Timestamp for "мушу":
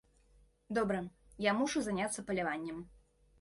1.59-1.85